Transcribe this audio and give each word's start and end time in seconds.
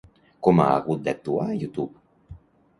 Com 0.47 0.61
ha 0.63 0.69
hagut 0.77 1.05
d'actuar 1.09 1.47
YouTube? 1.61 2.37